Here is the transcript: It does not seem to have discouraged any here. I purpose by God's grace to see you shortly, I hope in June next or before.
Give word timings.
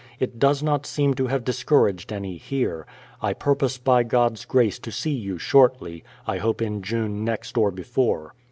It 0.19 0.39
does 0.39 0.63
not 0.63 0.87
seem 0.87 1.13
to 1.13 1.27
have 1.27 1.43
discouraged 1.45 2.11
any 2.11 2.35
here. 2.37 2.87
I 3.21 3.33
purpose 3.33 3.77
by 3.77 4.01
God's 4.01 4.45
grace 4.45 4.79
to 4.79 4.91
see 4.91 5.13
you 5.13 5.37
shortly, 5.37 6.03
I 6.25 6.39
hope 6.39 6.59
in 6.59 6.81
June 6.81 7.23
next 7.23 7.55
or 7.55 7.69
before. 7.69 8.33